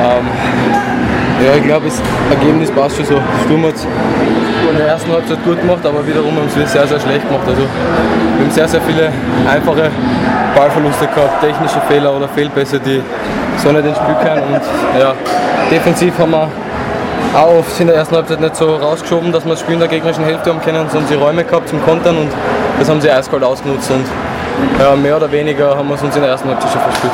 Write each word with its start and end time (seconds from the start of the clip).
Ähm, 0.00 0.26
ja, 1.44 1.56
ich 1.56 1.64
glaube, 1.64 1.86
das 1.86 2.00
Ergebnis 2.30 2.70
passt 2.70 2.96
schon 2.96 3.06
so. 3.06 3.20
Sturm 3.44 3.64
hat 3.66 3.74
in 4.70 4.78
der 4.78 4.88
ersten 4.88 5.12
Halbzeit 5.12 5.44
gut 5.44 5.60
gemacht, 5.60 5.84
aber 5.84 6.06
wiederum 6.06 6.36
haben 6.36 6.48
sie 6.48 6.64
sehr, 6.66 6.86
sehr 6.86 7.00
schlecht 7.00 7.26
gemacht. 7.28 7.46
Also, 7.46 7.62
wir 7.62 8.44
haben 8.44 8.50
sehr, 8.50 8.68
sehr 8.68 8.80
viele 8.80 9.12
einfache 9.48 9.90
Ballverluste 10.54 11.06
gehabt, 11.06 11.40
technische 11.40 11.80
Fehler 11.88 12.16
oder 12.16 12.28
Fehlpässe, 12.28 12.80
die 12.80 13.02
so 13.58 13.72
nicht 13.72 13.84
ins 13.84 13.96
Spiel 13.96 14.14
können. 14.22 14.42
Und 14.42 15.00
ja, 15.00 15.14
defensiv 15.70 16.18
haben 16.18 16.32
wir 16.32 16.48
auch 17.34 17.58
oft 17.58 17.80
in 17.80 17.88
der 17.88 17.96
ersten 17.96 18.14
Halbzeit 18.14 18.40
nicht 18.40 18.56
so 18.56 18.76
rausgeschoben, 18.76 19.32
dass 19.32 19.44
wir 19.44 19.50
das 19.50 19.60
Spiel 19.60 19.74
in 19.74 19.80
der 19.80 19.88
gegnerischen 19.88 20.24
Hälfte 20.24 20.50
haben 20.50 20.60
können, 20.60 20.88
sondern 20.90 21.08
sie 21.08 21.14
Räume 21.14 21.44
gehabt 21.44 21.68
zum 21.68 21.84
Kontern 21.84 22.16
und 22.16 22.30
das 22.78 22.88
haben 22.88 23.00
sie 23.00 23.10
eiskalt 23.10 23.42
ausgenutzt. 23.42 23.90
Und 23.90 24.06
ja, 24.78 24.94
mehr 24.94 25.16
oder 25.16 25.30
weniger 25.30 25.76
haben 25.76 25.88
wir 25.88 25.96
es 25.96 26.02
uns 26.02 26.14
in 26.14 26.22
der 26.22 26.30
ersten 26.30 26.48
Halbzeit 26.48 26.70
schon 26.70 26.80
verspielt. 26.80 27.12